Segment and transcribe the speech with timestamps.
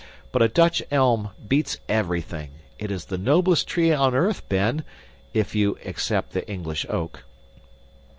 [0.31, 4.83] But a Dutch elm beats everything; it is the noblest tree on earth, Ben
[5.31, 7.23] if you except the English oak."